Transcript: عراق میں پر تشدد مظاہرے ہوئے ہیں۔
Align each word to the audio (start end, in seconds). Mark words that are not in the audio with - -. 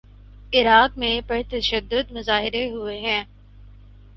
عراق 0.53 0.97
میں 0.97 1.19
پر 1.27 1.41
تشدد 1.49 2.11
مظاہرے 2.11 2.69
ہوئے 2.69 2.99
ہیں۔ 2.99 3.23